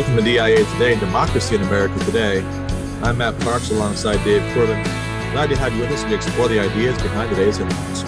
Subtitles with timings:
[0.00, 2.40] Welcome to DIA Today, Democracy in America Today.
[3.02, 4.82] I'm Matt Parks alongside Dave Corbin.
[5.32, 8.04] Glad to have you with us to explore the ideas behind today's headlines.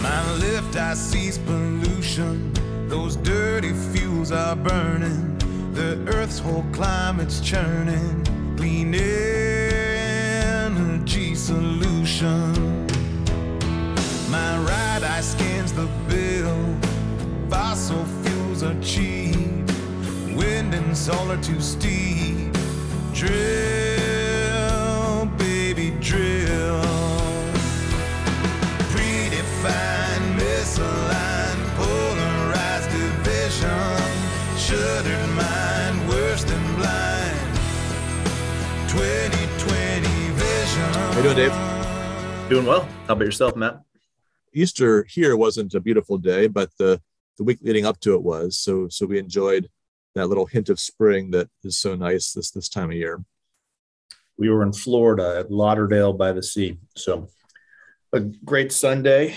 [0.00, 2.54] My left eye sees pollution.
[2.88, 5.36] Those dirty fuels are burning.
[5.74, 8.24] The earth's whole climate's churning.
[8.56, 8.94] Clean
[10.54, 12.86] energy solution.
[14.30, 16.74] My right eye scans the bill.
[17.50, 19.55] Fossil fuels are cheap.
[20.36, 22.52] Wind and solar too steep.
[23.14, 23.36] Drill,
[25.38, 26.82] baby, drill.
[28.92, 34.02] Predefined, misaligned, polarized division.
[34.58, 37.56] Shuttered mind, worse than blind.
[38.90, 40.92] 2020 vision.
[40.92, 41.54] How you doing, Dave?
[42.50, 42.86] Doing well.
[43.06, 43.80] How about yourself, Matt?
[44.52, 47.00] Easter here wasn't a beautiful day, but the,
[47.38, 48.58] the week leading up to it was.
[48.58, 49.70] So so we enjoyed
[50.16, 53.22] that little hint of spring that is so nice this this time of year.
[54.38, 56.78] We were in Florida at Lauderdale by the sea.
[56.96, 57.28] So
[58.12, 59.36] a great Sunday.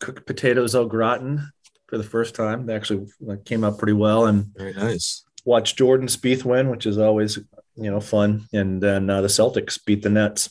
[0.00, 1.52] Cooked potatoes au gratin
[1.86, 2.66] for the first time.
[2.66, 3.06] They actually
[3.44, 5.24] came out pretty well and Very nice.
[5.44, 7.38] watched Jordan Spieth win, which is always,
[7.76, 8.48] you know, fun.
[8.52, 10.50] And then uh, the Celtics beat the Nets.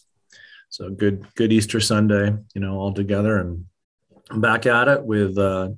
[0.69, 3.65] So good, good Easter Sunday, you know, all together and
[4.29, 5.71] I'm back at it with, uh,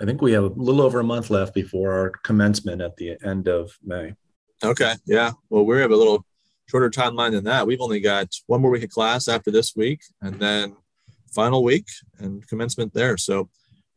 [0.00, 3.16] I think we have a little over a month left before our commencement at the
[3.24, 4.14] end of May.
[4.62, 4.94] Okay.
[5.06, 5.32] Yeah.
[5.50, 6.24] Well, we have a little
[6.66, 7.66] shorter timeline than that.
[7.66, 10.76] We've only got one more week of class after this week, and then
[11.32, 11.86] final week
[12.18, 13.16] and commencement there.
[13.16, 13.48] So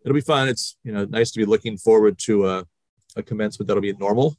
[0.03, 0.47] it'll be fun.
[0.47, 2.65] It's you know nice to be looking forward to a,
[3.15, 4.38] a commencement that'll be normal.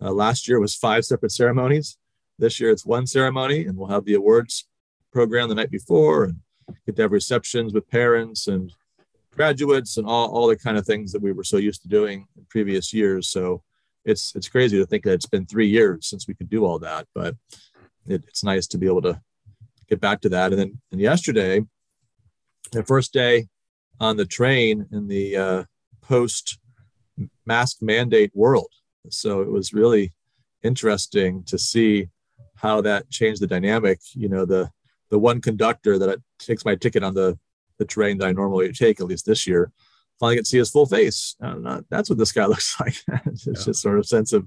[0.00, 1.96] Uh, last year was five separate ceremonies.
[2.38, 4.66] This year it's one ceremony, and we'll have the awards
[5.12, 6.36] program the night before, and
[6.86, 8.72] get to have receptions with parents and
[9.34, 12.26] graduates and all, all the kind of things that we were so used to doing
[12.36, 13.28] in previous years.
[13.28, 13.62] So
[14.04, 16.78] it's it's crazy to think that it's been three years since we could do all
[16.80, 17.36] that, but
[18.06, 19.20] it, it's nice to be able to
[19.88, 20.52] get back to that.
[20.52, 21.64] And then and yesterday,
[22.72, 23.48] the first day
[24.00, 25.64] on the train in the uh,
[26.00, 26.58] post
[27.46, 28.70] mask mandate world.
[29.10, 30.12] So it was really
[30.62, 32.08] interesting to see
[32.56, 34.00] how that changed the dynamic.
[34.14, 34.70] You know, the
[35.10, 37.38] the one conductor that takes my ticket on the
[37.82, 39.72] the train that I normally take, at least this year,
[40.20, 41.34] finally get to see his full face.
[41.40, 42.94] Not, that's what this guy looks like.
[43.26, 43.52] it's yeah.
[43.54, 44.46] just sort of sense of,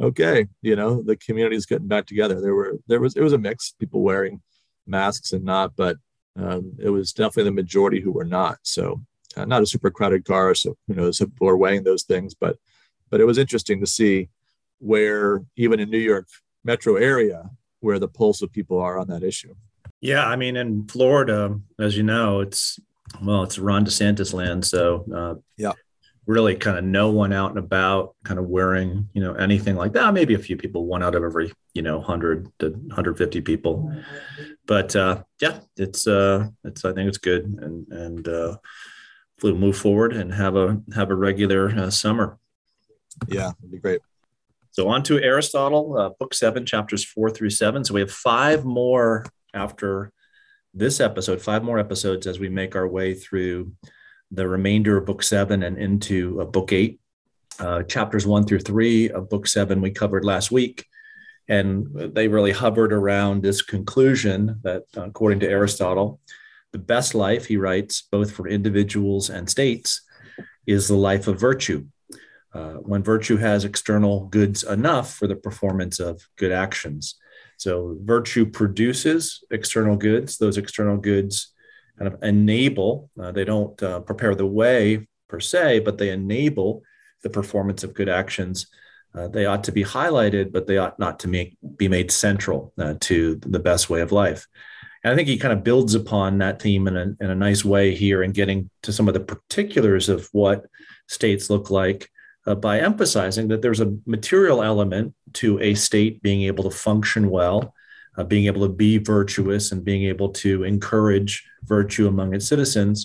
[0.00, 2.40] okay, you know, the community is getting back together.
[2.40, 4.42] There were there was it was a mix, people wearing
[4.86, 5.96] masks and not, but
[6.36, 8.58] um, it was definitely the majority who were not.
[8.62, 9.00] So
[9.36, 12.34] uh, not a super crowded car, so you know, so people are weighing those things,
[12.34, 12.56] but
[13.10, 14.28] but it was interesting to see
[14.78, 16.28] where even in New York
[16.64, 17.50] metro area
[17.80, 19.54] where the pulse of people are on that issue.
[20.00, 22.78] Yeah, I mean, in Florida, as you know, it's
[23.22, 25.72] well, it's Ron DeSantis land, so uh, yeah,
[26.26, 29.94] really kind of no one out and about, kind of wearing you know anything like
[29.94, 30.14] that.
[30.14, 33.92] Maybe a few people, one out of every you know hundred to 150 people,
[34.66, 38.56] but uh, yeah, it's uh, it's I think it's good, and and uh,
[39.42, 42.38] we'll move forward and have a have a regular uh, summer.
[43.26, 44.00] Yeah, it'd be great.
[44.70, 47.82] So on to Aristotle, uh, book seven, chapters four through seven.
[47.82, 50.12] So we have five more after
[50.74, 53.72] this episode, five more episodes as we make our way through
[54.30, 57.00] the remainder of book seven and into uh, book eight.
[57.58, 60.86] Uh, chapters one through three of book seven we covered last week.
[61.48, 66.20] And they really hovered around this conclusion that, according to Aristotle,
[66.72, 70.02] the best life, he writes, both for individuals and states,
[70.66, 71.86] is the life of virtue.
[72.52, 77.16] Uh, when virtue has external goods enough for the performance of good actions.
[77.58, 80.38] So virtue produces external goods.
[80.38, 81.52] Those external goods
[81.98, 86.82] kind of enable, uh, they don't uh, prepare the way per se, but they enable
[87.22, 88.68] the performance of good actions.
[89.14, 92.72] Uh, they ought to be highlighted, but they ought not to make, be made central
[92.78, 94.46] uh, to the best way of life.
[95.02, 97.64] And I think he kind of builds upon that theme in a, in a nice
[97.64, 100.66] way here and getting to some of the particulars of what
[101.08, 102.08] states look like
[102.48, 107.28] uh, by emphasizing that there's a material element to a state being able to function
[107.28, 107.74] well,
[108.16, 113.04] uh, being able to be virtuous, and being able to encourage virtue among its citizens.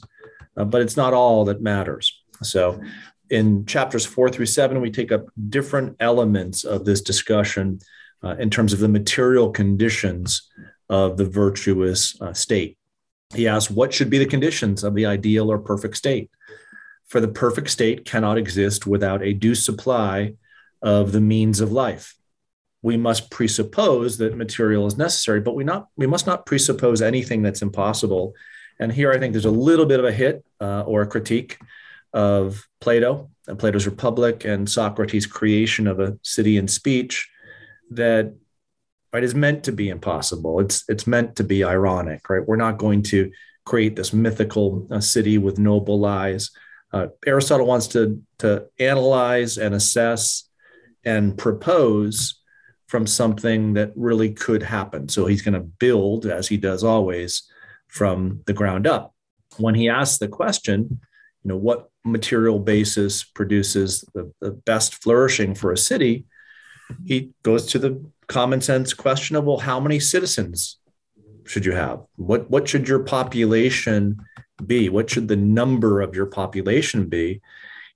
[0.55, 2.23] Uh, but it's not all that matters.
[2.41, 2.81] So,
[3.29, 7.79] in chapters four through seven, we take up different elements of this discussion
[8.23, 10.49] uh, in terms of the material conditions
[10.87, 12.77] of the virtuous uh, state.
[13.35, 16.29] He asks, What should be the conditions of the ideal or perfect state?
[17.13, 20.33] For the perfect state cannot exist without a due supply
[20.81, 22.15] of the means of life.
[22.81, 27.43] We must presuppose that material is necessary, but we not we must not presuppose anything
[27.43, 28.33] that's impossible.
[28.79, 31.59] And here, I think there's a little bit of a hit uh, or a critique
[32.13, 37.29] of Plato and Plato's Republic and Socrates' creation of a city and speech
[37.91, 38.33] that
[39.13, 40.61] right is meant to be impossible.
[40.61, 42.47] It's it's meant to be ironic, right?
[42.47, 43.31] We're not going to
[43.65, 46.49] create this mythical uh, city with noble lies.
[46.93, 50.47] Uh, Aristotle wants to to analyze and assess
[51.03, 52.39] and propose
[52.87, 55.09] from something that really could happen.
[55.09, 57.41] So he's going to build, as he does always,
[57.87, 59.15] from the ground up.
[59.57, 61.01] When he asks the question,
[61.43, 66.25] you know, what material basis produces the, the best flourishing for a city,
[67.03, 70.77] he goes to the common sense question of, well, how many citizens
[71.45, 72.01] should you have?
[72.15, 74.17] What, what should your population
[74.67, 74.89] be?
[74.89, 77.41] What should the number of your population be?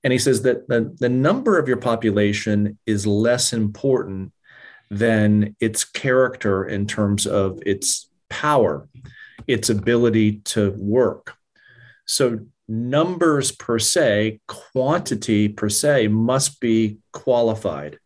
[0.04, 4.32] And he says that the, the number of your population is less important
[4.90, 8.88] than its character in terms of its power,
[9.48, 11.36] its ability to work.
[12.06, 18.00] So, numbers per se, quantity per se, must be qualified.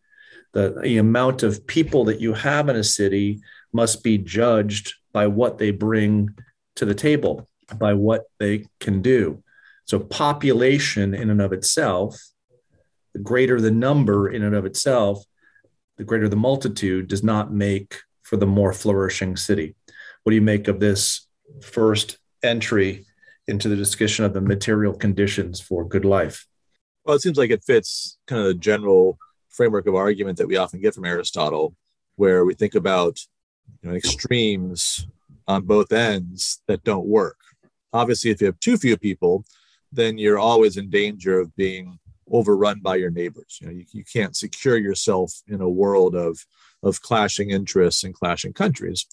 [0.53, 3.41] The, the amount of people that you have in a city
[3.73, 6.35] must be judged by what they bring
[6.75, 7.47] to the table,
[7.77, 9.43] by what they can do.
[9.85, 12.19] So, population in and of itself,
[13.13, 15.23] the greater the number in and of itself,
[15.97, 19.75] the greater the multitude does not make for the more flourishing city.
[20.23, 21.27] What do you make of this
[21.61, 23.05] first entry
[23.47, 26.47] into the discussion of the material conditions for good life?
[27.03, 29.17] Well, it seems like it fits kind of the general
[29.49, 31.75] framework of argument that we often get from Aristotle,
[32.15, 33.19] where we think about
[33.81, 35.07] you know, extremes
[35.47, 37.37] on both ends that don't work.
[37.93, 39.45] Obviously, if you have too few people,
[39.91, 41.99] then you're always in danger of being
[42.29, 43.59] overrun by your neighbors.
[43.61, 46.45] You know, you, you can't secure yourself in a world of
[46.83, 49.05] of clashing interests and clashing countries.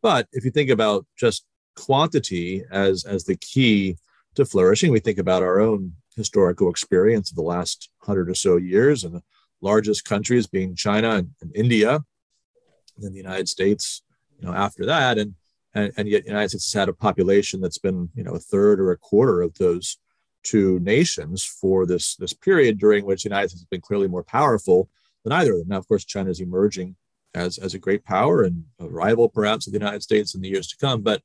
[0.00, 1.44] But if you think about just
[1.74, 3.96] quantity as as the key
[4.34, 8.56] to flourishing, we think about our own historical experience of the last hundred or so
[8.56, 9.22] years, and the
[9.60, 14.02] largest countries being China and, and India, and then the United States.
[14.38, 15.34] You know, after that, and
[15.76, 18.38] and, and yet the United States has had a population that's been you know a
[18.38, 19.98] third or a quarter of those
[20.42, 24.24] two nations for this this period during which the United States has been clearly more
[24.24, 24.88] powerful
[25.24, 25.68] than either of them.
[25.68, 26.96] Now, of course, China is emerging
[27.34, 30.48] as as a great power and a rival, perhaps, of the United States in the
[30.48, 31.02] years to come.
[31.02, 31.22] But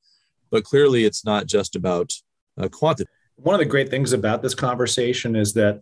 [0.49, 2.11] but clearly, it's not just about
[2.59, 3.09] uh, quantity.
[3.35, 5.81] One of the great things about this conversation is that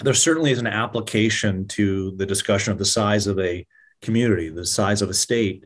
[0.00, 3.66] there certainly is an application to the discussion of the size of a
[4.02, 5.64] community, the size of a state.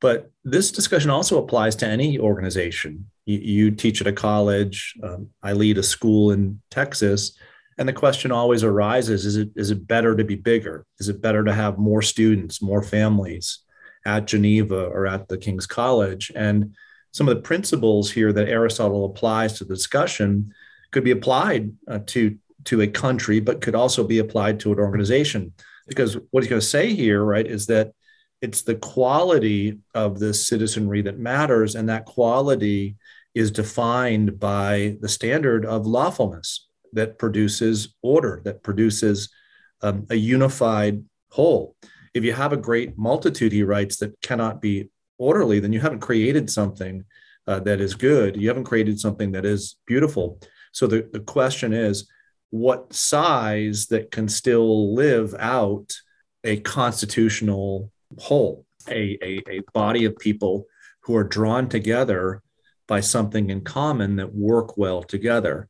[0.00, 4.94] But this discussion also applies to any organization you, you teach at a college.
[5.02, 7.38] Um, I lead a school in Texas.
[7.78, 10.84] And the question always arises is it, is it better to be bigger?
[10.98, 13.60] Is it better to have more students, more families
[14.04, 16.32] at Geneva or at the King's College?
[16.34, 16.74] And
[17.12, 20.52] some of the principles here that Aristotle applies to the discussion
[20.90, 24.78] could be applied uh, to, to a country, but could also be applied to an
[24.78, 25.52] organization.
[25.86, 27.92] Because what he's going to say here, right, is that
[28.40, 32.96] it's the quality of the citizenry that matters, and that quality
[33.34, 39.30] is defined by the standard of lawfulness that produces order, that produces
[39.82, 41.76] um, a unified whole.
[42.14, 46.00] If you have a great multitude, he writes, that cannot be orderly, then you haven't
[46.00, 47.04] created something
[47.46, 48.36] uh, that is good.
[48.36, 50.40] You haven't created something that is beautiful.
[50.72, 52.08] So the, the question is,
[52.50, 55.92] what size that can still live out
[56.42, 60.66] a constitutional whole, a, a, a body of people
[61.00, 62.42] who are drawn together
[62.86, 65.68] by something in common that work well together.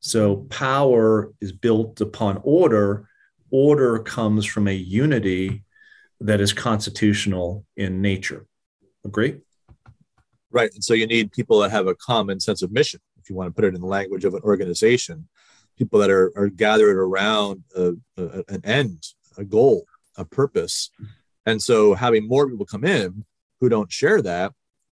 [0.00, 3.08] So power is built upon order.
[3.50, 5.64] Order comes from a unity
[6.20, 8.46] that is constitutional in nature.
[9.04, 9.40] Agree?
[10.50, 10.72] Right.
[10.72, 13.48] And so you need people that have a common sense of mission, if you want
[13.48, 15.28] to put it in the language of an organization,
[15.78, 19.04] people that are, are gathered around a, a, an end,
[19.36, 19.84] a goal,
[20.16, 20.90] a purpose.
[21.46, 23.24] And so having more people come in
[23.60, 24.52] who don't share that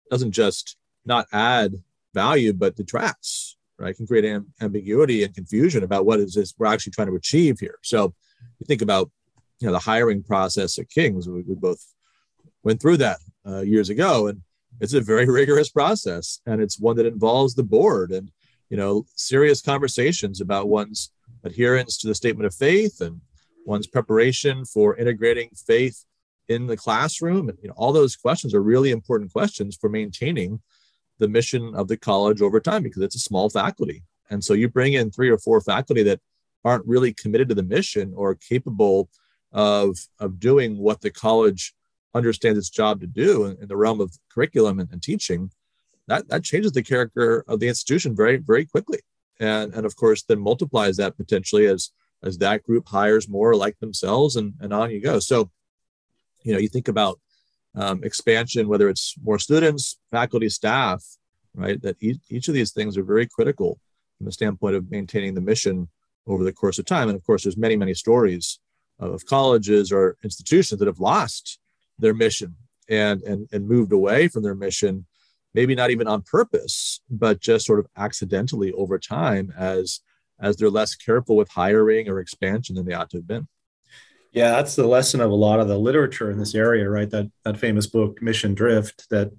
[0.10, 1.82] doesn't just not add
[2.14, 3.96] value but detracts right?
[3.96, 7.60] Can create am- ambiguity and confusion about what is this we're actually trying to achieve
[7.60, 7.78] here.
[7.84, 8.14] So
[8.60, 9.12] you think about
[9.60, 11.28] you know the hiring process at kings.
[11.28, 11.84] We, we both
[12.64, 14.42] went through that uh, years ago and
[14.80, 18.32] it's a very rigorous process and it's one that involves the board and
[18.70, 21.12] you know serious conversations about one's
[21.44, 23.22] adherence to the statement of faith and
[23.66, 26.04] one's preparation for integrating faith
[26.48, 30.62] in the classroom and you know all those questions are really important questions for maintaining
[31.20, 34.04] the mission of the college over time because it's a small faculty.
[34.30, 36.20] And so you bring in three or four faculty that
[36.64, 39.10] aren't really committed to the mission or capable
[39.52, 41.74] of, of doing what the college
[42.14, 45.50] understands its job to do in, in the realm of curriculum and, and, teaching,
[46.08, 49.00] that, that changes the character of the institution very, very quickly.
[49.40, 51.92] and and of course then multiplies that potentially as
[52.24, 55.50] as that group hires more like themselves and and on you go so
[56.48, 57.20] you know you think about
[57.76, 61.04] um, expansion whether it's more students faculty staff
[61.54, 63.80] right that each, each of these things are very critical
[64.18, 65.88] from the standpoint of maintaining the mission
[66.26, 67.10] over the course of time.
[67.10, 68.60] And of course there's many many stories
[69.00, 71.60] of colleges or institutions that have lost
[72.00, 72.56] their mission
[72.90, 75.06] and and and moved away from their mission
[75.54, 80.02] maybe not even on purpose but just sort of accidentally over time as
[80.40, 83.48] as they're less careful with hiring or expansion than they ought to have been
[84.38, 87.10] yeah that's the lesson of a lot of the literature in this area right?
[87.10, 89.32] That that famous book mission drift that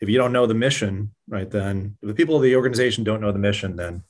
[0.00, 3.32] if you don't know the mission right then the people of the organization don't know
[3.32, 4.02] the mission then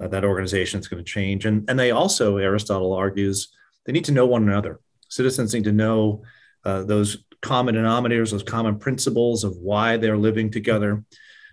[0.00, 1.46] uh, that organization is going to change.
[1.46, 3.48] And and they also aristotle argues
[3.86, 4.80] they need to know one another.
[5.08, 6.22] Citizens need to know
[6.64, 11.04] uh, those common denominators, those common principles of why they're living together.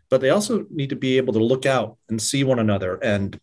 [0.10, 3.40] But they also need to be able to look out and see one another and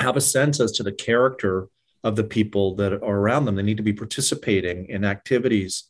[0.00, 1.68] have a sense as to the character
[2.04, 3.56] of the people that are around them.
[3.56, 5.84] They need to be participating in activities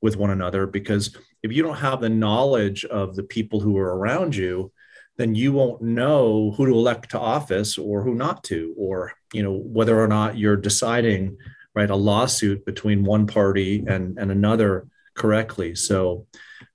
[0.00, 3.96] with one another because if you don't have the knowledge of the people who are
[3.96, 4.72] around you,
[5.16, 9.42] then you won't know who to elect to office or who not to, or you
[9.42, 11.36] know whether or not you're deciding
[11.74, 16.26] right a lawsuit between one party and, and another correctly so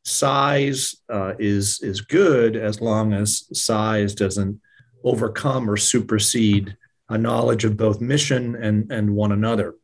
[0.03, 4.59] size uh, is is good as long as size doesn't
[5.03, 6.75] overcome or supersede
[7.09, 9.75] a knowledge of both mission and and one another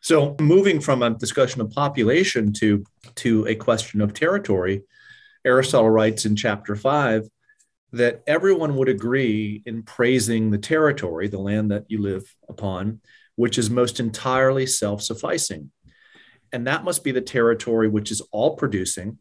[0.00, 4.82] so moving from a discussion of population to to a question of territory
[5.44, 7.28] aristotle writes in chapter 5
[7.92, 13.00] that everyone would agree in praising the territory the land that you live upon
[13.38, 15.70] which is most entirely self sufficing.
[16.52, 19.18] And that must be the territory which is all producing.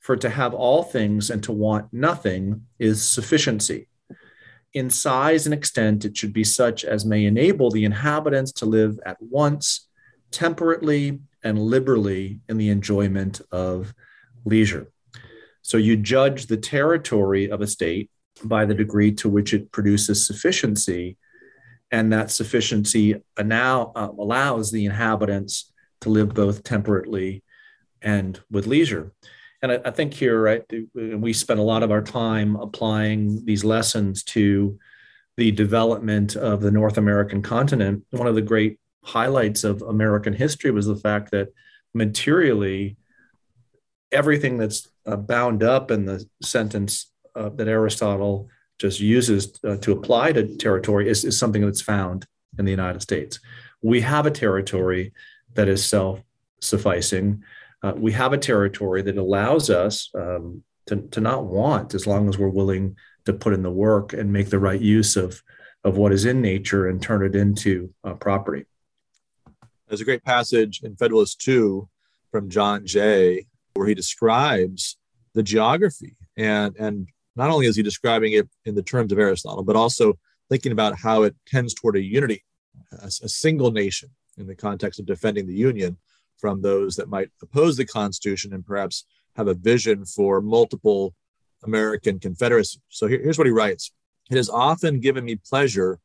[0.00, 3.88] For to have all things and to want nothing is sufficiency.
[4.74, 8.98] In size and extent, it should be such as may enable the inhabitants to live
[9.06, 9.88] at once,
[10.30, 13.94] temperately, and liberally in the enjoyment of
[14.44, 14.90] leisure.
[15.62, 18.10] So you judge the territory of a state
[18.44, 21.16] by the degree to which it produces sufficiency
[21.90, 25.72] and that sufficiency now uh, allows the inhabitants
[26.02, 27.42] to live both temperately
[28.02, 29.12] and with leisure.
[29.62, 30.62] And I, I think here, right,
[30.94, 34.78] we spend a lot of our time applying these lessons to
[35.36, 38.04] the development of the North American continent.
[38.10, 41.48] One of the great highlights of American history was the fact that
[41.94, 42.96] materially,
[44.12, 48.48] everything that's uh, bound up in the sentence uh, that Aristotle
[48.78, 52.26] just uses uh, to apply to territory is, is something that's found
[52.58, 53.40] in the United States.
[53.82, 55.12] We have a territory
[55.54, 56.22] that is self
[56.60, 57.42] sufficing.
[57.82, 62.28] Uh, we have a territory that allows us um, to, to not want as long
[62.28, 65.42] as we're willing to put in the work and make the right use of,
[65.84, 68.64] of what is in nature and turn it into uh, property.
[69.86, 71.88] There's a great passage in Federalist 2
[72.30, 74.96] from John Jay where he describes
[75.34, 79.62] the geography and, and not only is he describing it in the terms of Aristotle,
[79.62, 80.14] but also
[80.50, 82.44] thinking about how it tends toward a unity,
[82.92, 85.96] a, a single nation in the context of defending the Union
[86.38, 89.04] from those that might oppose the Constitution and perhaps
[89.36, 91.14] have a vision for multiple
[91.62, 92.80] American confederacy.
[92.88, 93.92] So here, here's what he writes
[94.30, 96.00] It has often given me pleasure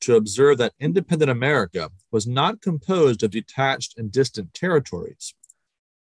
[0.00, 5.34] to observe that independent America was not composed of detached and distant territories,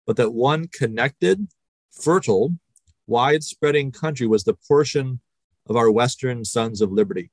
[0.06, 1.48] but that one connected,
[1.90, 2.54] fertile,
[3.06, 5.20] wide spreading country was the portion
[5.66, 7.30] of our Western sons of liberty.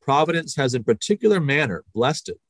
[0.00, 2.40] Providence has in particular manner blessed it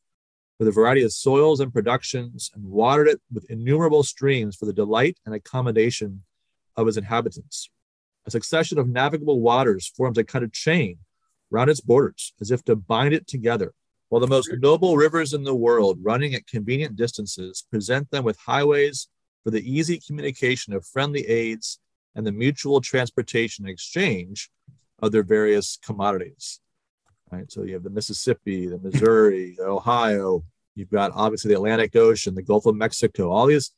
[0.59, 4.73] with a variety of soils and productions and watered it with innumerable streams for the
[4.73, 6.23] delight and accommodation
[6.77, 7.71] of its inhabitants.
[8.27, 10.99] A succession of navigable waters forms a kind of chain
[11.51, 13.73] round its borders as if to bind it together,
[14.09, 18.39] while the most noble rivers in the world, running at convenient distances, present them with
[18.39, 19.09] highways
[19.45, 21.79] for the easy communication of friendly aids
[22.15, 24.51] and the mutual transportation and exchange
[25.01, 26.61] of their various commodities.
[27.31, 27.51] Right.
[27.51, 30.45] So you have the Mississippi, the Missouri, the Ohio.
[30.77, 33.73] You've got obviously the Atlantic Ocean, the Gulf of Mexico, all these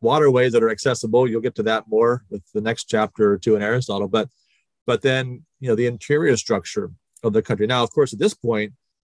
[0.00, 1.28] waterways that are accessible.
[1.28, 4.08] You'll get to that more with the next chapter or two in Aristotle.
[4.08, 4.28] But
[4.86, 6.92] but then you know the interior structure
[7.24, 7.66] of the country.
[7.66, 8.72] Now, of course, at this point,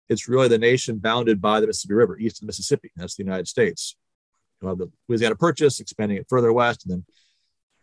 [0.09, 2.91] it's really the nation bounded by the Mississippi River, east of the Mississippi.
[2.95, 3.95] That's the United States.
[4.61, 7.05] You have the Louisiana Purchase expanding it further west, and then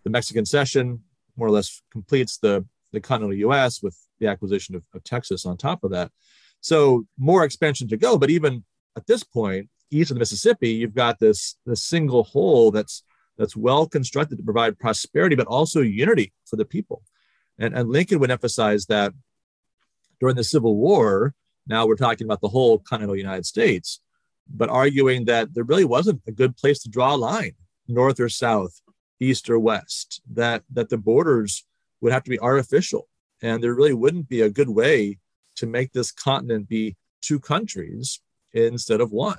[0.05, 1.03] the Mexican cession
[1.37, 5.57] more or less completes the, the continental US with the acquisition of, of Texas on
[5.57, 6.11] top of that.
[6.61, 8.19] So more expansion to go.
[8.19, 8.65] But even
[8.97, 13.03] at this point, east of the Mississippi, you've got this, this single whole that's
[13.39, 17.03] that's well constructed to provide prosperity, but also unity for the people.
[17.59, 19.15] And, and Lincoln would emphasize that
[20.21, 21.35] during the Civil War.
[21.67, 24.01] Now we're talking about the whole continental United States,
[24.49, 27.53] but arguing that there really wasn't a good place to draw a line,
[27.87, 28.81] north or south,
[29.21, 31.65] east or west, that, that the borders
[32.01, 33.09] would have to be artificial.
[33.43, 35.19] And there really wouldn't be a good way
[35.57, 38.21] to make this continent be two countries
[38.53, 39.39] instead of one.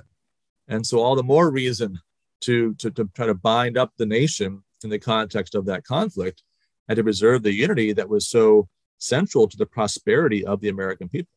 [0.68, 1.98] And so, all the more reason
[2.42, 6.42] to, to, to try to bind up the nation in the context of that conflict
[6.88, 11.08] and to preserve the unity that was so central to the prosperity of the American
[11.08, 11.32] people.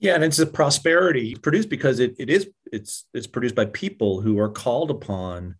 [0.00, 4.22] Yeah, and it's a prosperity produced because it, it is it's it's produced by people
[4.22, 5.56] who are called upon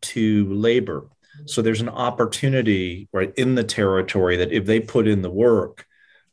[0.00, 1.08] to labor.
[1.46, 5.86] So there's an opportunity right in the territory that if they put in the work,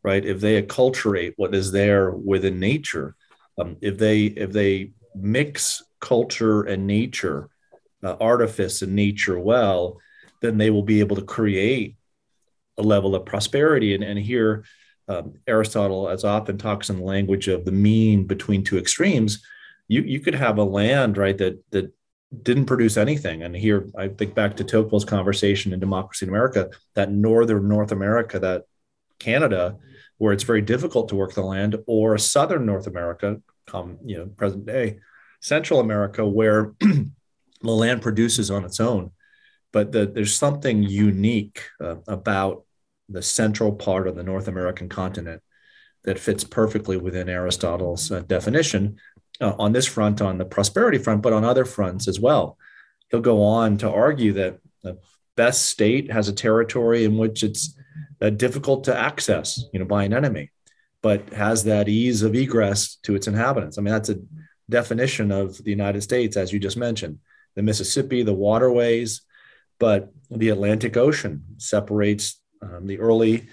[0.04, 3.16] right, if they acculturate what is there within nature,
[3.60, 7.50] um, if they if they mix culture and nature,
[8.04, 10.00] uh, artifice and nature well,
[10.42, 11.96] then they will be able to create
[12.78, 13.94] a level of prosperity.
[13.94, 14.64] And, and here,
[15.08, 19.44] um, Aristotle, as often talks in the language of the mean between two extremes,
[19.88, 21.94] you, you could have a land, right, that, that
[22.44, 23.44] didn't produce anything.
[23.44, 27.92] And here I think back to Tocqueville's conversation in Democracy in America, that northern North
[27.92, 28.64] America, that
[29.20, 29.78] Canada,
[30.18, 34.26] where it's very difficult to work the land, or southern North America, come you know
[34.28, 35.00] present day,
[35.42, 37.12] Central America, where the
[37.62, 39.12] land produces on its own.
[39.74, 42.66] But the, there's something unique uh, about
[43.10, 45.42] the central part of the North American continent
[46.04, 48.98] that fits perfectly within Aristotle's uh, definition
[49.42, 52.58] uh, on this front, on the prosperity front, but on other fronts as well.
[53.10, 55.00] He'll go on to argue that the
[55.36, 57.76] best state has a territory in which it's
[58.22, 60.52] uh, difficult to access, you know, by an enemy,
[61.02, 63.78] but has that ease of egress to its inhabitants.
[63.78, 64.20] I mean, that's a
[64.70, 67.20] definition of the United States, as you just mentioned.
[67.56, 69.22] The Mississippi, the waterways,
[69.80, 73.50] but the Atlantic Ocean separates um, the early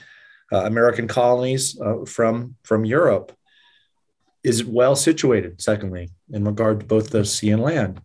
[0.52, 3.33] uh, American colonies uh, from from Europe
[4.45, 5.61] is well situated.
[5.61, 8.00] Secondly, in regard to both the sea and land,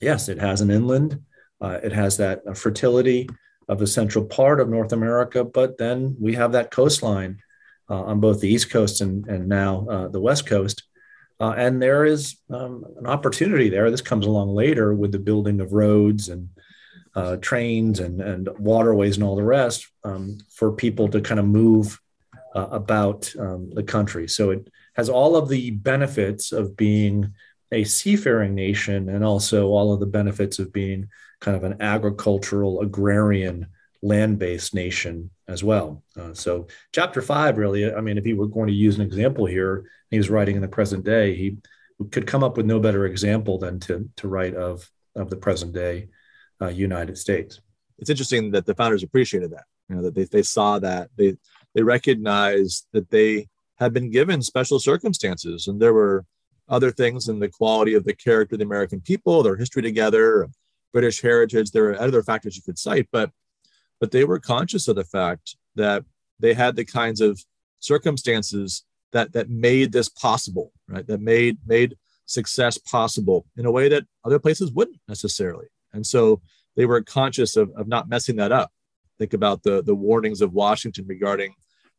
[0.00, 1.22] yes, it has an inland.
[1.60, 3.28] Uh, it has that uh, fertility
[3.68, 7.38] of the central part of North America, but then we have that coastline
[7.88, 10.84] uh, on both the east coast and and now uh, the west coast.
[11.40, 13.90] and there is um, an opportunity there.
[13.90, 16.48] This comes along later with the building of roads and
[17.14, 21.46] uh, trains and, and waterways and all the rest um, for people to kind of
[21.46, 22.00] move
[22.54, 24.28] uh, about um, the country.
[24.28, 24.68] So it
[25.00, 27.32] has all of the benefits of being
[27.72, 31.08] a seafaring nation and also all of the benefits of being
[31.40, 33.66] kind of an agricultural, agrarian,
[34.02, 36.02] land based nation as well.
[36.20, 39.46] Uh, so, chapter five, really, I mean, if he were going to use an example
[39.46, 41.56] here, he was writing in the present day, he
[42.10, 45.72] could come up with no better example than to, to write of, of the present
[45.72, 46.08] day
[46.60, 47.60] uh, United States.
[47.98, 51.38] It's interesting that the founders appreciated that, you know, that they, they saw that they
[51.74, 53.48] they recognized that they
[53.80, 56.26] had been given special circumstances, and there were
[56.68, 60.48] other things in the quality of the character of the American people, their history together,
[60.92, 61.70] British heritage.
[61.70, 63.30] There are other factors you could cite, but
[63.98, 66.04] but they were conscious of the fact that
[66.38, 67.44] they had the kinds of
[67.80, 71.06] circumstances that that made this possible, right?
[71.06, 75.66] That made made success possible in a way that other places wouldn't necessarily.
[75.92, 76.40] And so
[76.76, 78.70] they were conscious of, of not messing that up.
[79.18, 81.54] Think about the, the warnings of Washington regarding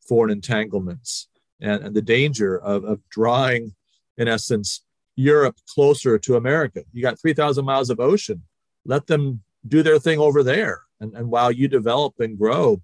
[0.07, 1.27] foreign entanglements
[1.61, 3.73] and, and the danger of, of drawing,
[4.17, 4.83] in essence,
[5.15, 6.83] Europe closer to America.
[6.93, 8.43] You got 3,000 miles of ocean.
[8.85, 10.81] Let them do their thing over there.
[10.99, 12.81] And, and while you develop and grow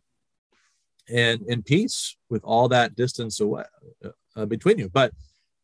[1.10, 3.64] and in peace with all that distance away
[4.36, 4.90] uh, between you.
[4.90, 5.14] But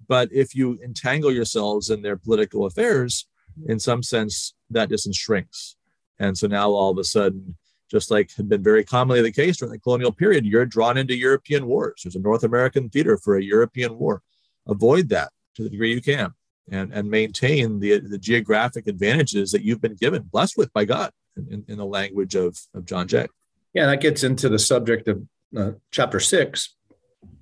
[0.07, 3.25] but if you entangle yourselves in their political affairs,
[3.67, 5.77] in some sense, that distance shrinks.
[6.19, 7.55] And so now all of a sudden,
[7.89, 11.15] just like had been very commonly the case during the colonial period, you're drawn into
[11.15, 12.01] European wars.
[12.03, 14.21] There's a North American theater for a European war.
[14.67, 16.33] Avoid that to the degree you can
[16.71, 21.11] and, and maintain the, the geographic advantages that you've been given, blessed with by God,
[21.35, 23.27] in, in the language of, of John Jay.
[23.73, 25.23] Yeah, that gets into the subject of
[25.57, 26.75] uh, chapter six,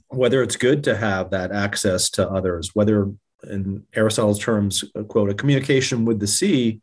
[0.07, 3.11] whether it's good to have that access to others, whether
[3.49, 6.81] in Aristotle's terms, quote, a communication with the sea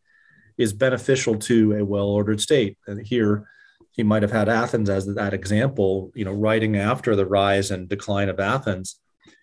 [0.59, 2.77] is beneficial to a well-ordered state.
[2.87, 3.49] And here
[3.93, 7.89] he might have had Athens as that example, you know, writing after the rise and
[7.89, 9.01] decline of Athens.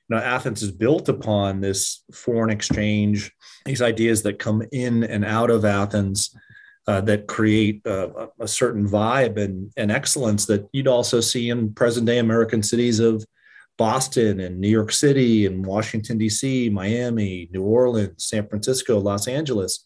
[0.08, 3.32] Know, Athens is built upon this foreign exchange,
[3.65, 6.36] these ideas that come in and out of Athens
[6.88, 11.73] uh, that create uh, a certain vibe and, and excellence that you'd also see in
[11.73, 13.25] present day American cities of
[13.78, 19.86] Boston and New York City and Washington, D.C., Miami, New Orleans, San Francisco, Los Angeles.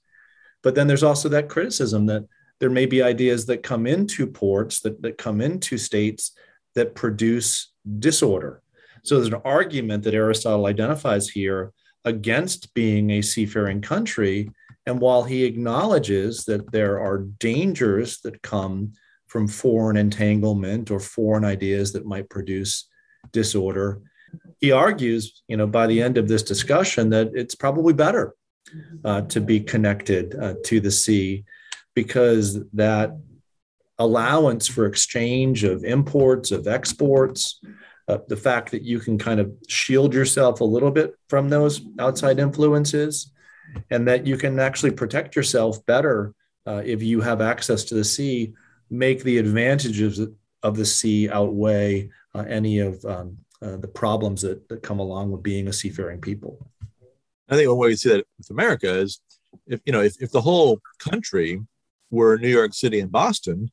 [0.63, 2.25] But then there's also that criticism that
[2.59, 6.33] there may be ideas that come into ports, that, that come into states
[6.75, 8.61] that produce disorder.
[9.03, 11.71] So there's an argument that Aristotle identifies here
[12.05, 14.51] against being a seafaring country.
[14.85, 18.93] And while he acknowledges that there are dangers that come
[19.27, 22.89] from foreign entanglement or foreign ideas that might produce
[23.31, 24.01] disorder,
[24.59, 28.35] he argues, you know, by the end of this discussion that it's probably better
[29.03, 31.43] uh, to be connected uh, to the sea
[31.95, 33.11] because that
[33.97, 37.59] allowance for exchange of imports, of exports,
[38.07, 41.81] uh, the fact that you can kind of shield yourself a little bit from those
[41.99, 43.31] outside influences,
[43.91, 46.33] and that you can actually protect yourself better
[46.65, 48.53] uh, if you have access to the sea,
[48.89, 50.19] make the advantages
[50.63, 55.31] of the sea outweigh uh, any of um, uh, the problems that, that come along
[55.31, 56.71] with being a seafaring people.
[57.49, 59.19] I think one way you see that with America is
[59.65, 61.61] if you know if, if the whole country
[62.11, 63.71] were New York City and Boston,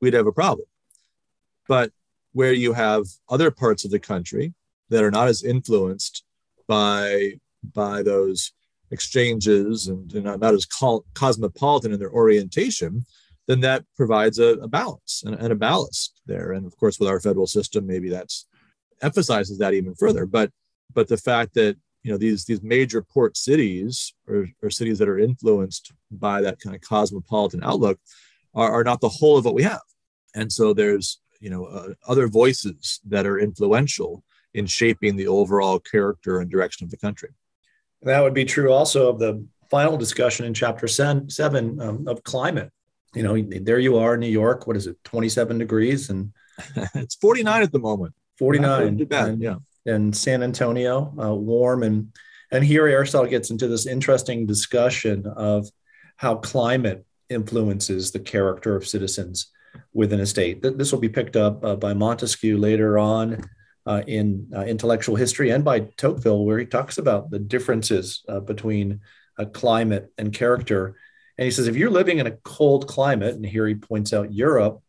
[0.00, 0.66] we'd have a problem.
[1.68, 1.92] But
[2.32, 4.54] where you have other parts of the country
[4.88, 6.24] that are not as influenced
[6.66, 8.52] by by those
[8.90, 10.66] exchanges and, and not, not, as
[11.14, 13.04] cosmopolitan in their orientation,
[13.46, 16.52] then that provides a, a balance and, and, a ballast there.
[16.52, 18.46] And of course, with our federal system, maybe that's
[19.00, 20.26] emphasizes that even further.
[20.26, 20.50] But
[20.94, 25.08] but the fact that you know these these major port cities or, or cities that
[25.08, 27.98] are influenced by that kind of cosmopolitan outlook
[28.54, 29.80] are, are not the whole of what we have.
[30.34, 35.78] And so there's you know uh, other voices that are influential in shaping the overall
[35.78, 37.30] character and direction of the country.
[38.02, 42.70] That would be true also of the final discussion in chapter seven um, of climate.
[43.14, 46.32] You know there you are in new york what is it 27 degrees and
[46.94, 48.14] it's 49 at the moment.
[48.38, 51.82] 49 bad, yeah in San Antonio, uh, warm.
[51.82, 52.12] And,
[52.50, 55.68] and here Aristotle gets into this interesting discussion of
[56.16, 59.50] how climate influences the character of citizens
[59.92, 60.62] within a state.
[60.62, 63.44] This will be picked up uh, by Montesquieu later on
[63.86, 68.40] uh, in uh, intellectual history and by Tocqueville, where he talks about the differences uh,
[68.40, 69.00] between
[69.52, 70.96] climate and character.
[71.38, 74.32] And he says, if you're living in a cold climate, and here he points out
[74.32, 74.82] Europe,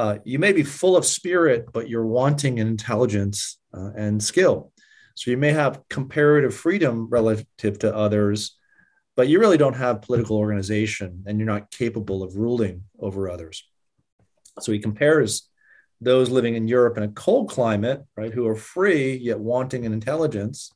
[0.00, 4.72] uh, you may be full of spirit, but you're wanting in intelligence uh, and skill.
[5.14, 8.56] So you may have comparative freedom relative to others,
[9.14, 13.62] but you really don't have political organization and you're not capable of ruling over others.
[14.60, 15.50] So he compares
[16.00, 19.92] those living in Europe in a cold climate, right, who are free yet wanting in
[19.92, 20.72] intelligence,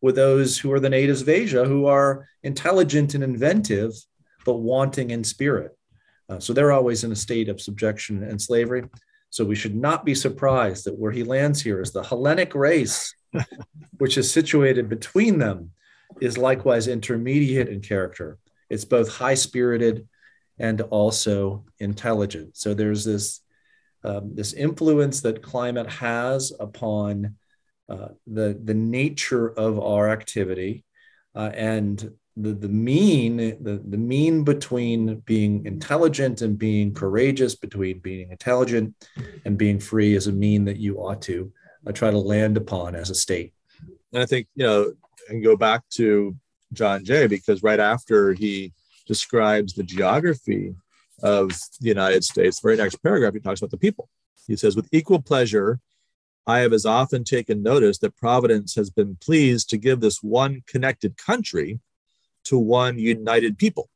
[0.00, 3.90] with those who are the natives of Asia who are intelligent and inventive,
[4.44, 5.72] but wanting in spirit.
[6.28, 8.84] Uh, so they're always in a state of subjection and slavery.
[9.30, 13.14] So we should not be surprised that where he lands here is the Hellenic race,
[13.98, 15.70] which is situated between them,
[16.20, 18.38] is likewise intermediate in character.
[18.70, 20.08] It's both high spirited
[20.58, 22.56] and also intelligent.
[22.56, 23.40] So there's this
[24.04, 27.36] um, this influence that climate has upon
[27.88, 30.84] uh, the the nature of our activity,
[31.34, 38.00] uh, and the, the mean the, the mean between being intelligent and being courageous between
[38.00, 38.94] being intelligent
[39.44, 41.52] and being free is a mean that you ought to
[41.86, 43.52] uh, try to land upon as a state.
[44.12, 44.92] And i think you know
[45.28, 46.36] and go back to
[46.72, 48.72] john jay because right after he
[49.06, 50.74] describes the geography
[51.22, 54.08] of the united states the very next paragraph he talks about the people.
[54.46, 55.80] He says with equal pleasure
[56.46, 60.62] I have as often taken notice that Providence has been pleased to give this one
[60.66, 61.80] connected country
[62.44, 63.88] to one united people.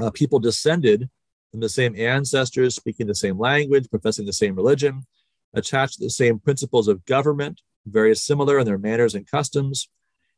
[0.00, 1.08] Uh, people descended
[1.50, 5.04] from the same ancestors, speaking the same language, professing the same religion,
[5.54, 9.88] attached to the same principles of government, very similar in their manners and customs,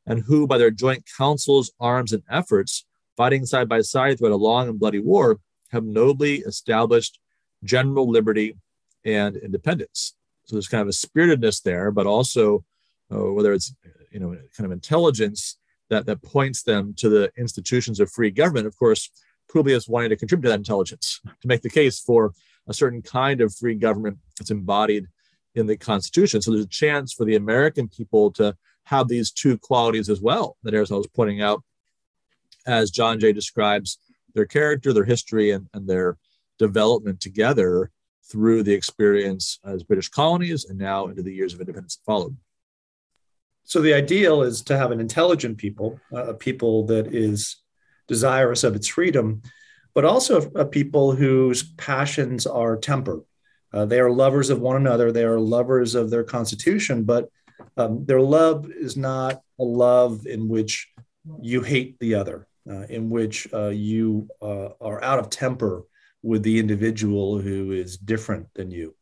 [0.06, 2.84] and who, by their joint counsels, arms, and efforts,
[3.16, 5.38] fighting side by side throughout a long and bloody war,
[5.72, 7.18] have nobly established
[7.64, 8.56] general liberty
[9.04, 10.14] and independence.
[10.46, 12.64] So there's kind of a spiritedness there, but also
[13.12, 13.74] uh, whether it's
[14.10, 15.58] you know kind of intelligence
[15.90, 18.66] that, that points them to the institutions of free government.
[18.66, 19.10] Of course,
[19.52, 22.32] Publius wanting to contribute to that intelligence to make the case for
[22.66, 25.06] a certain kind of free government that's embodied
[25.54, 26.40] in the Constitution.
[26.40, 30.56] So there's a chance for the American people to have these two qualities as well
[30.62, 31.62] that Aristotle was pointing out
[32.66, 33.98] as John Jay describes
[34.34, 36.16] their character, their history, and, and their
[36.58, 37.90] development together
[38.30, 42.36] through the experience as British colonies and now into the years of independence that followed.
[43.64, 47.56] So the ideal is to have an intelligent people, a people that is
[48.08, 49.42] desirous of its freedom,
[49.94, 53.20] but also a people whose passions are tempered.
[53.72, 55.12] Uh, they are lovers of one another.
[55.12, 57.28] They are lovers of their constitution, but
[57.76, 60.88] um, their love is not a love in which
[61.40, 65.84] you hate the other, uh, in which uh, you uh, are out of temper
[66.22, 68.94] with the individual who is different than you.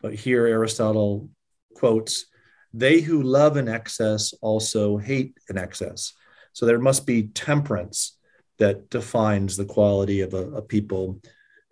[0.00, 1.28] But here, Aristotle
[1.74, 2.26] quotes
[2.74, 6.12] they who love in excess also hate in excess.
[6.52, 8.18] So there must be temperance
[8.58, 11.20] that defines the quality of a, a people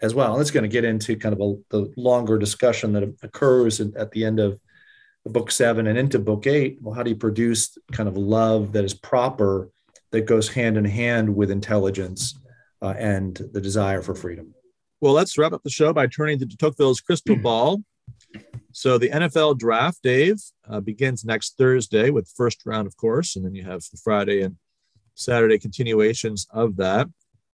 [0.03, 0.33] as well.
[0.33, 4.11] And it's going to get into kind of a, the longer discussion that occurs at
[4.11, 4.61] the end of
[5.27, 6.79] book seven and into book eight.
[6.81, 9.71] Well, how do you produce kind of love that is proper,
[10.11, 12.39] that goes hand in hand with intelligence
[12.83, 14.55] uh, and the desire for freedom?
[15.01, 17.83] Well, let's wrap up the show by turning to Tocqueville's crystal ball.
[18.72, 23.44] So the NFL draft, Dave, uh, begins next Thursday with first round, of course, and
[23.44, 24.56] then you have Friday and
[25.14, 27.09] Saturday continuations of that.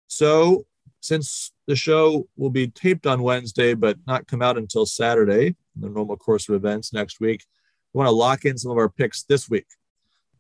[0.09, 0.67] So
[1.01, 5.89] since the show will be taped on Wednesday but not come out until Saturday, the
[5.89, 7.45] normal course of events next week,
[7.93, 9.67] we want to lock in some of our picks this week.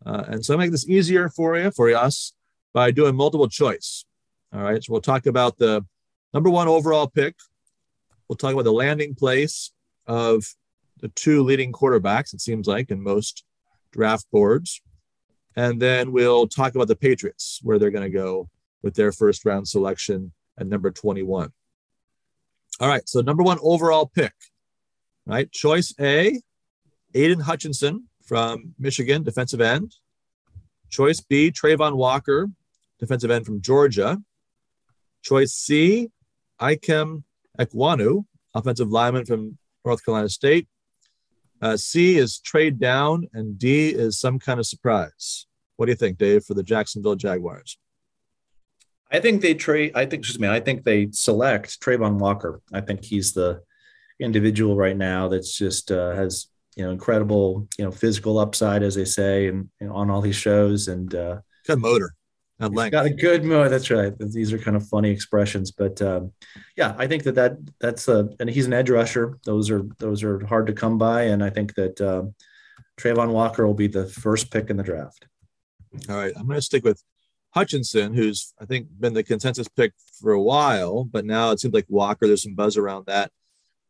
[0.05, 2.33] Uh, and so I make this easier for you, for us,
[2.75, 4.05] by doing multiple choice.
[4.53, 4.83] All right.
[4.83, 5.85] So we'll talk about the
[6.35, 7.35] number one overall pick.
[8.29, 9.73] We'll talk about the landing place
[10.07, 10.45] of
[11.01, 13.45] the two leading quarterbacks, it seems like, in most
[13.93, 14.81] draft boards.
[15.55, 18.49] And then we'll talk about the Patriots, where they're going to go
[18.83, 21.53] with their first round selection at number 21.
[22.79, 23.09] All right.
[23.09, 24.35] So, number one overall pick,
[25.25, 25.51] right?
[25.51, 26.41] Choice A,
[27.15, 29.95] Aidan Hutchinson from Michigan, defensive end.
[30.91, 32.49] Choice B, Travon Walker,
[33.01, 34.19] defensive end from Georgia.
[35.23, 36.11] Choice C,
[36.61, 37.25] Ikem
[37.59, 40.69] Ekwonu, offensive lineman from North Carolina State.
[41.61, 45.47] Uh, C is trade down, and D is some kind of surprise.
[45.77, 47.79] What do you think, Dave, for the Jacksonville Jaguars?
[49.11, 49.93] I think they trade.
[49.95, 52.61] I think, excuse me, I think they select Travon Walker.
[52.73, 53.63] I think he's the
[54.19, 58.95] individual right now that's just uh, has you know incredible you know physical upside, as
[58.95, 62.16] they say, and know, on all these shows, and uh, good motor.
[62.87, 63.69] He's got a good motor.
[63.69, 64.13] That's right.
[64.19, 66.33] These are kind of funny expressions, but um,
[66.77, 69.39] yeah, I think that that that's a and he's an edge rusher.
[69.45, 72.35] Those are those are hard to come by, and I think that um,
[72.99, 75.27] Travon Walker will be the first pick in the draft.
[76.09, 77.03] All right, I'm going to stick with
[77.51, 81.75] Hutchinson, who's I think been the consensus pick for a while, but now it seems
[81.75, 82.27] like Walker.
[82.27, 83.31] There's some buzz around that.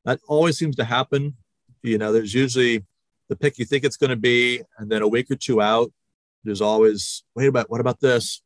[0.05, 1.37] That always seems to happen.
[1.83, 2.85] You know, there's usually
[3.29, 5.93] the pick you think it's going to be, and then a week or two out,
[6.45, 8.43] there's always wait about what about this?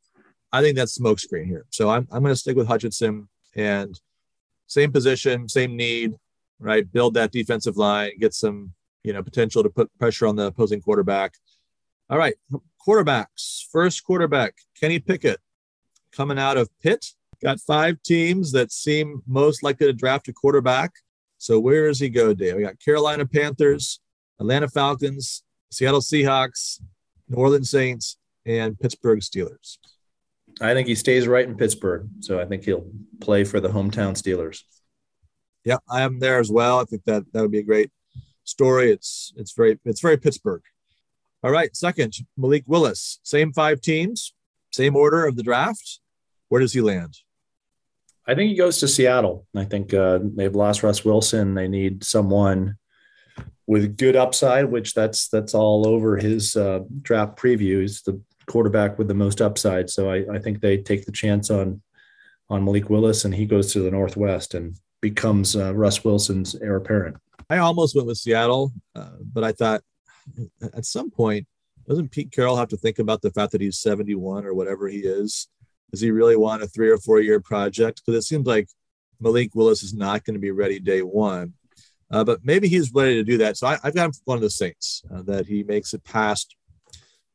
[0.53, 1.67] I think that's smokescreen here.
[1.71, 3.99] So I'm, I'm going to stick with Hutchinson and
[4.67, 6.15] same position, same need,
[6.59, 6.91] right?
[6.91, 10.81] Build that defensive line, get some, you know, potential to put pressure on the opposing
[10.81, 11.35] quarterback.
[12.09, 12.35] All right,
[12.87, 13.65] quarterbacks.
[13.71, 15.39] First quarterback, Kenny Pickett,
[16.13, 17.07] coming out of Pitt.
[17.43, 20.93] Got five teams that seem most likely to draft a quarterback.
[21.39, 22.57] So where does he go, Dave?
[22.57, 24.01] We got Carolina Panthers,
[24.39, 26.81] Atlanta Falcons, Seattle Seahawks,
[27.29, 29.79] New Orleans Saints, and Pittsburgh Steelers.
[30.61, 32.09] I think he stays right in Pittsburgh.
[32.21, 34.63] So I think he'll play for the hometown Steelers.
[35.65, 36.81] Yeah, I am there as well.
[36.81, 37.91] I think that that would be a great
[38.45, 38.91] story.
[38.91, 40.63] It's it's very it's very Pittsburgh.
[41.43, 43.19] All right, second, Malik Willis.
[43.23, 44.35] Same five teams,
[44.73, 46.01] same order of the draft.
[46.49, 47.17] Where does he land?
[48.27, 49.47] I think he goes to Seattle.
[49.57, 51.55] I think uh, they've lost Russ Wilson.
[51.55, 52.77] They need someone
[53.67, 58.03] with good upside, which that's that's all over his uh, draft previews.
[58.05, 59.89] The quarterback with the most upside.
[59.89, 61.81] So I, I think they take the chance on
[62.49, 66.77] on Malik Willis, and he goes to the Northwest and becomes uh, Russ Wilson's heir
[66.77, 67.17] apparent.
[67.49, 69.83] I almost went with Seattle, uh, but I thought
[70.75, 71.47] at some point,
[71.89, 74.99] doesn't Pete Carroll have to think about the fact that he's 71 or whatever he
[74.99, 75.49] is?
[75.93, 78.03] Does he really want a three or four year project?
[78.05, 78.69] Because it seems like
[79.21, 81.55] Malik Willis is not going to be ready day one.
[82.11, 83.57] Uh, but maybe he's ready to do that.
[83.57, 86.57] So I, have got him one of the Saints uh, that he makes it past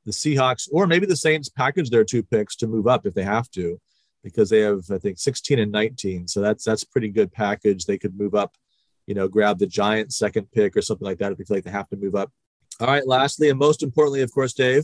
[0.06, 3.24] the Seahawks, or maybe the Saints package their two picks to move up if they
[3.24, 3.80] have to,
[4.24, 6.28] because they have I think 16 and 19.
[6.28, 7.86] So that's that's pretty good package.
[7.86, 8.56] They could move up,
[9.08, 11.64] you know, grab the Giants second pick or something like that if they feel like
[11.64, 12.32] they have to move up.
[12.80, 13.08] All right.
[13.08, 14.84] Lastly, and most importantly, of course, Dave,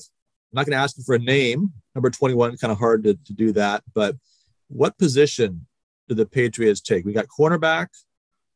[0.52, 1.74] I'm not going to ask you for a name.
[1.94, 3.84] Number 21, kind of hard to, to do that.
[3.94, 4.16] But
[4.70, 5.68] what position
[6.08, 7.06] do the Patriots take?
[7.06, 7.88] We got cornerback,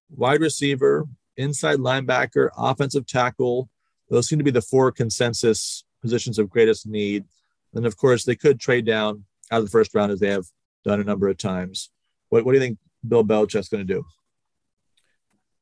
[0.10, 3.69] wide receiver, inside linebacker, offensive tackle.
[4.10, 7.26] Those seem to be the four consensus positions of greatest need.
[7.74, 10.46] And of course, they could trade down out of the first round as they have
[10.84, 11.89] done a number of times.
[12.30, 14.06] What, what do you think Bill Belichick's going to do?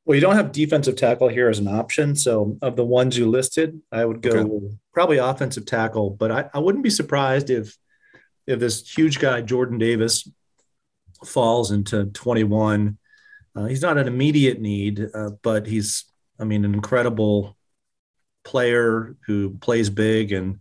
[0.05, 2.15] Well, you don't have defensive tackle here as an option.
[2.15, 4.75] So, of the ones you listed, I would go okay.
[4.93, 6.09] probably offensive tackle.
[6.09, 7.77] But I, I wouldn't be surprised if
[8.45, 10.29] if this huge guy Jordan Davis
[11.25, 12.97] falls into 21.
[13.55, 16.05] Uh, he's not an immediate need, uh, but he's,
[16.39, 17.55] I mean, an incredible
[18.43, 20.59] player who plays big, and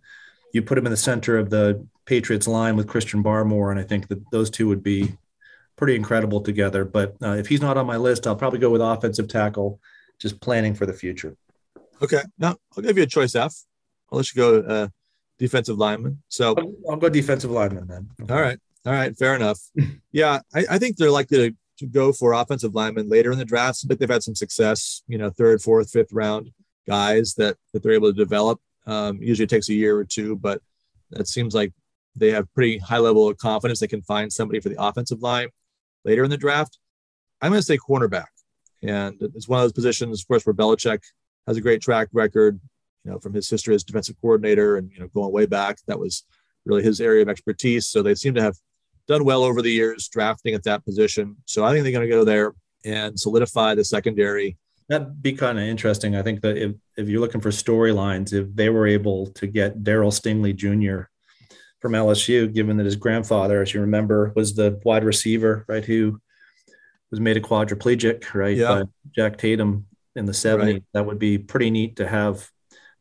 [0.52, 3.84] you put him in the center of the Patriots line with Christian Barmore, and I
[3.84, 5.12] think that those two would be
[5.76, 6.84] pretty incredible together.
[6.84, 9.80] But uh, if he's not on my list, I'll probably go with offensive tackle,
[10.18, 11.36] just planning for the future.
[12.00, 12.22] Okay.
[12.38, 13.54] now I'll give you a choice F.
[14.10, 14.88] I'll let you go uh,
[15.38, 16.22] defensive lineman.
[16.28, 18.10] So I'll, I'll go defensive lineman then.
[18.28, 18.58] all right.
[18.84, 19.16] All right.
[19.16, 19.60] Fair enough.
[20.12, 20.40] yeah.
[20.54, 23.86] I, I think they're likely to, to go for offensive linemen later in the draft,
[23.86, 26.50] but they've had some success, you know, third, fourth, fifth round
[26.86, 28.60] guys that, that they're able to develop.
[28.86, 30.60] Um, usually it takes a year or two, but
[31.12, 31.72] it seems like
[32.16, 35.48] they have pretty high level of confidence they can find somebody for the offensive line
[36.04, 36.78] later in the draft.
[37.40, 38.26] I'm going to say cornerback.
[38.82, 41.00] And it's one of those positions, of course, where Belichick
[41.46, 42.60] has a great track record,
[43.04, 45.78] you know, from his history as defensive coordinator and, you know, going way back.
[45.86, 46.24] That was
[46.64, 47.86] really his area of expertise.
[47.86, 48.56] So they seem to have
[49.08, 51.36] done well over the years drafting at that position.
[51.46, 54.56] So I think they're going to go there and solidify the secondary.
[54.88, 56.16] That'd be kind of interesting.
[56.16, 59.82] I think that if, if you're looking for storylines, if they were able to get
[59.82, 61.04] Daryl Stingley Jr.
[61.80, 66.20] from LSU, given that his grandfather, as you remember, was the wide receiver, right, who
[67.10, 68.82] was made a quadriplegic, right, Yeah.
[68.82, 70.58] by Jack Tatum in the 70s.
[70.74, 70.84] Right.
[70.94, 72.48] That would be pretty neat to have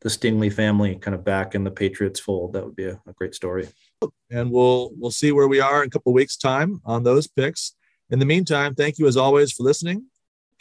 [0.01, 2.53] the Stingley family kind of back in the Patriots fold.
[2.53, 3.67] That would be a, a great story.
[4.31, 7.27] and we'll we'll see where we are in a couple of weeks time on those
[7.27, 7.75] picks
[8.09, 10.03] in the meantime thank you as always for listening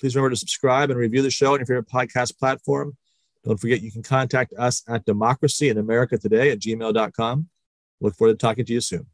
[0.01, 2.97] please remember to subscribe and review the show on your favorite podcast platform.
[3.45, 7.49] Don't forget you can contact us at democracy in america today at gmail.com
[8.01, 9.07] look forward to talking to you soon